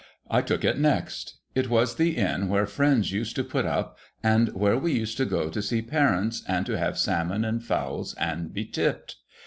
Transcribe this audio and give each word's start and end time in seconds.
I 0.31 0.41
took 0.41 0.65
it 0.65 0.79
next. 0.79 1.35
It 1.53 1.69
was 1.69 1.97
the 1.97 2.17
Inn 2.17 2.47
where 2.47 2.65
friends 2.65 3.11
used 3.11 3.35
to 3.35 3.43
put 3.43 3.67
up, 3.67 3.99
and 4.23 4.47
where 4.55 4.75
we 4.75 4.93
used 4.93 5.15
to 5.17 5.25
go 5.25 5.47
to 5.51 5.61
see 5.61 5.83
parents, 5.83 6.41
and 6.47 6.65
to 6.65 6.75
have 6.75 6.97
salmon 6.97 7.45
and 7.45 7.63
fowls, 7.63 8.15
and 8.15 8.51
be 8.51 8.65
tipped. 8.65 9.17